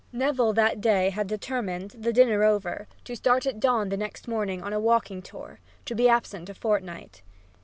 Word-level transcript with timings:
Neville 0.11 0.53
that 0.53 0.81
day 0.81 1.11
had 1.11 1.27
determined, 1.27 1.91
the 1.91 2.11
dinner 2.11 2.43
over, 2.43 2.87
to 3.03 3.15
start 3.15 3.45
at 3.45 3.59
dawn 3.59 3.87
next 3.89 4.27
morning 4.27 4.63
on 4.63 4.73
a 4.73 4.79
walking 4.79 5.21
tour, 5.21 5.59
to 5.85 5.93
be 5.93 6.09
absent 6.09 6.49
a 6.49 6.55
fortnight. 6.55 7.21